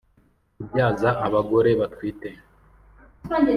kubyaza 0.55 1.09
abagore 1.27 1.71
batwite 1.79 2.29